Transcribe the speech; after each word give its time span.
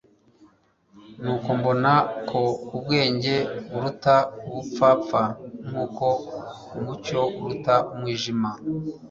nuko 1.21 1.47
mbona 1.59 1.91
ko 2.29 2.41
ubwenge 2.75 3.35
buruta 3.69 4.15
ubupfapfa 4.47 5.21
nk'uko 5.67 6.07
umucyo 6.77 7.21
uruta 7.41 7.75
umwijima 7.93 8.51